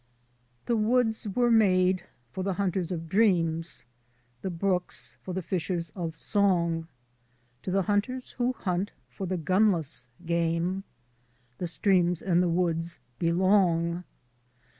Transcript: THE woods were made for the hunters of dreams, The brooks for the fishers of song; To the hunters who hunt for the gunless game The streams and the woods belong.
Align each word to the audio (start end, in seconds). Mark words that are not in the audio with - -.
THE 0.65 0.75
woods 0.75 1.27
were 1.35 1.51
made 1.51 2.05
for 2.31 2.43
the 2.43 2.53
hunters 2.55 2.91
of 2.91 3.07
dreams, 3.07 3.85
The 4.41 4.49
brooks 4.49 5.15
for 5.21 5.31
the 5.35 5.43
fishers 5.43 5.91
of 5.91 6.15
song; 6.15 6.87
To 7.61 7.69
the 7.69 7.83
hunters 7.83 8.31
who 8.31 8.53
hunt 8.53 8.93
for 9.11 9.27
the 9.27 9.37
gunless 9.37 10.07
game 10.25 10.85
The 11.59 11.67
streams 11.67 12.23
and 12.23 12.41
the 12.41 12.49
woods 12.49 12.97
belong. 13.19 14.03